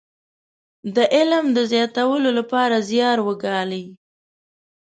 د 0.95 0.97
علم 1.15 1.45
د 1.57 1.57
زياتولو 1.71 2.29
لپاره 2.39 2.75
زيار 2.89 3.17
وګالي. 3.27 3.83